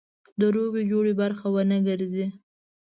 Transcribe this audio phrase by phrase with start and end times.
[0.39, 2.27] د روغې جوړې برخه ونه ګرځي.